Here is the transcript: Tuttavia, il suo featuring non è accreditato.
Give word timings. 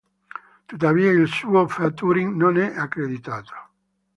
Tuttavia, 0.67 1.11
il 1.11 1.27
suo 1.27 1.67
featuring 1.67 2.33
non 2.35 2.57
è 2.57 2.75
accreditato. 2.75 3.53